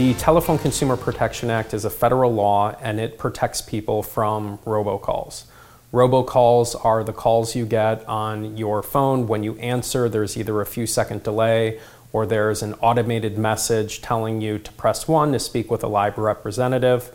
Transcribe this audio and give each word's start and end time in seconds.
The 0.00 0.14
Telephone 0.14 0.56
Consumer 0.56 0.96
Protection 0.96 1.50
Act 1.50 1.74
is 1.74 1.84
a 1.84 1.90
federal 1.90 2.32
law 2.32 2.74
and 2.80 2.98
it 2.98 3.18
protects 3.18 3.60
people 3.60 4.02
from 4.02 4.56
robocalls. 4.64 5.44
Robocalls 5.92 6.74
are 6.86 7.04
the 7.04 7.12
calls 7.12 7.54
you 7.54 7.66
get 7.66 8.08
on 8.08 8.56
your 8.56 8.82
phone. 8.82 9.26
When 9.26 9.44
you 9.44 9.56
answer, 9.56 10.08
there's 10.08 10.38
either 10.38 10.58
a 10.62 10.64
few 10.64 10.86
second 10.86 11.22
delay 11.22 11.80
or 12.14 12.24
there's 12.24 12.62
an 12.62 12.72
automated 12.80 13.36
message 13.36 14.00
telling 14.00 14.40
you 14.40 14.58
to 14.60 14.72
press 14.72 15.06
one 15.06 15.32
to 15.32 15.38
speak 15.38 15.70
with 15.70 15.84
a 15.84 15.86
live 15.86 16.16
representative. 16.16 17.14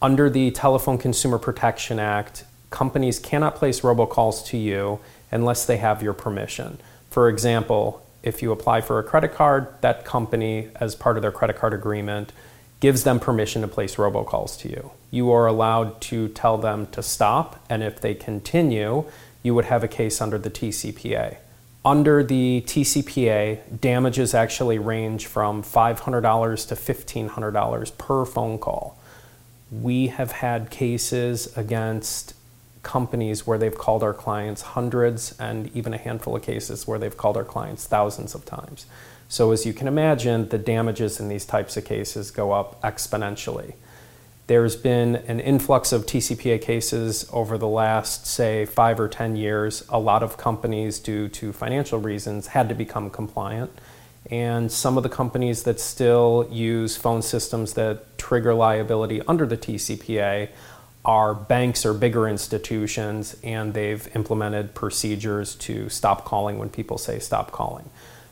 Under 0.00 0.30
the 0.30 0.50
Telephone 0.52 0.96
Consumer 0.96 1.38
Protection 1.38 1.98
Act, 1.98 2.44
companies 2.70 3.18
cannot 3.18 3.56
place 3.56 3.82
robocalls 3.82 4.42
to 4.46 4.56
you 4.56 5.00
unless 5.30 5.66
they 5.66 5.76
have 5.76 6.02
your 6.02 6.14
permission. 6.14 6.78
For 7.10 7.28
example, 7.28 8.05
if 8.26 8.42
you 8.42 8.50
apply 8.50 8.80
for 8.80 8.98
a 8.98 9.04
credit 9.04 9.32
card, 9.32 9.68
that 9.82 10.04
company, 10.04 10.68
as 10.76 10.96
part 10.96 11.16
of 11.16 11.22
their 11.22 11.30
credit 11.30 11.56
card 11.56 11.72
agreement, 11.72 12.32
gives 12.80 13.04
them 13.04 13.20
permission 13.20 13.62
to 13.62 13.68
place 13.68 13.94
robocalls 13.94 14.58
to 14.58 14.68
you. 14.68 14.90
You 15.12 15.30
are 15.30 15.46
allowed 15.46 16.00
to 16.02 16.28
tell 16.28 16.58
them 16.58 16.88
to 16.88 17.02
stop, 17.02 17.64
and 17.70 17.84
if 17.84 18.00
they 18.00 18.14
continue, 18.14 19.04
you 19.44 19.54
would 19.54 19.66
have 19.66 19.84
a 19.84 19.88
case 19.88 20.20
under 20.20 20.38
the 20.38 20.50
TCPA. 20.50 21.36
Under 21.84 22.24
the 22.24 22.64
TCPA, 22.66 23.80
damages 23.80 24.34
actually 24.34 24.80
range 24.80 25.26
from 25.26 25.62
$500 25.62 26.68
to 26.68 26.74
$1,500 26.74 27.96
per 27.96 28.24
phone 28.24 28.58
call. 28.58 28.98
We 29.70 30.08
have 30.08 30.32
had 30.32 30.70
cases 30.70 31.56
against 31.56 32.34
companies 32.86 33.44
where 33.44 33.58
they've 33.58 33.76
called 33.76 34.04
our 34.04 34.14
clients 34.14 34.62
hundreds 34.62 35.36
and 35.40 35.68
even 35.76 35.92
a 35.92 35.98
handful 35.98 36.36
of 36.36 36.42
cases 36.42 36.86
where 36.86 37.00
they've 37.00 37.16
called 37.16 37.36
our 37.36 37.44
clients 37.44 37.84
thousands 37.84 38.32
of 38.32 38.44
times. 38.44 38.86
So, 39.28 39.50
as 39.50 39.66
you 39.66 39.72
can 39.72 39.88
imagine, 39.88 40.48
the 40.50 40.58
damages 40.58 41.18
in 41.18 41.28
these 41.28 41.44
types 41.44 41.76
of 41.76 41.84
cases 41.84 42.30
go 42.30 42.52
up 42.52 42.80
exponentially. 42.82 43.74
There's 44.46 44.76
been 44.76 45.16
an 45.26 45.40
influx 45.40 45.90
of 45.90 46.06
TCPA 46.06 46.62
cases 46.62 47.28
over 47.32 47.58
the 47.58 47.66
last, 47.66 48.28
say, 48.28 48.64
five 48.64 49.00
or 49.00 49.08
10 49.08 49.34
years. 49.34 49.84
A 49.88 49.98
lot 49.98 50.22
of 50.22 50.36
companies, 50.36 51.00
due 51.00 51.28
to 51.30 51.52
financial 51.52 51.98
reasons, 51.98 52.46
had 52.46 52.68
to 52.68 52.74
become 52.76 53.10
compliant. 53.10 53.72
And 54.30 54.70
some 54.70 54.96
of 54.96 55.02
the 55.02 55.08
companies 55.08 55.64
that 55.64 55.80
still 55.80 56.48
use 56.52 56.96
phone 56.96 57.22
systems 57.22 57.74
that 57.74 58.16
trigger 58.16 58.54
liability 58.54 59.20
under 59.26 59.44
the 59.44 59.56
TCPA 59.56 60.50
are 61.06 61.32
banks 61.34 61.86
or 61.86 61.94
bigger 61.94 62.28
institutions, 62.28 63.36
and 63.44 63.72
they've 63.72 64.14
implemented 64.16 64.74
procedures 64.74 65.54
to 65.54 65.88
stop 65.88 66.24
calling 66.24 66.58
when 66.58 66.68
people 66.68 66.98
say 66.98 67.20
stop 67.20 67.52
calling. 67.52 67.88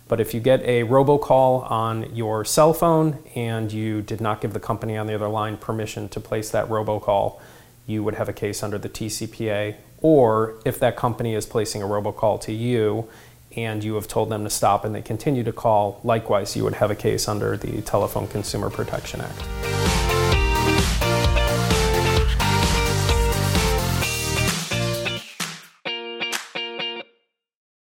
But 0.09 0.21
if 0.21 0.35
you 0.35 0.41
get 0.41 0.61
a 0.63 0.83
robocall 0.83 1.71
on 1.71 2.15
your 2.15 2.45
cell 2.45 2.75
phone 2.75 3.19
and 3.35 3.73
you 3.73 4.03
did 4.03 4.21
not 4.21 4.41
give 4.41 4.53
the 4.53 4.61
company 4.61 4.97
on 4.97 5.07
the 5.07 5.15
other 5.15 5.29
line 5.29 5.57
permission 5.57 6.09
to 6.11 6.21
place 6.21 6.51
that 6.51 6.69
robocall, 6.69 7.41
you 7.87 8.03
would 8.03 8.15
have 8.17 8.29
a 8.29 8.33
case 8.33 8.63
under 8.63 8.77
the 8.77 8.89
TCPA. 8.89 9.77
Or 10.03 10.57
if 10.67 10.79
that 10.81 10.97
company 10.97 11.35
is 11.35 11.47
placing 11.47 11.83
a 11.83 11.87
robocall 11.87 12.41
to 12.43 12.53
you 12.53 13.09
and 13.57 13.83
you 13.83 13.95
have 13.95 14.09
told 14.09 14.29
them 14.31 14.45
to 14.45 14.51
stop 14.51 14.85
and 14.85 14.95
they 14.95 15.01
continue 15.01 15.45
to 15.45 15.53
call, 15.53 16.01
likewise, 16.05 16.57
you 16.57 16.65
would 16.65 16.75
have 16.75 16.91
a 16.91 16.97
case 16.97 17.29
under 17.29 17.57
the 17.57 17.81
Telephone 17.83 18.27
Consumer 18.27 18.69
Protection 18.69 19.23
Act. 19.23 19.84